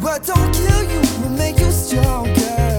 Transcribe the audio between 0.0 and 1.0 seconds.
What don't kill you,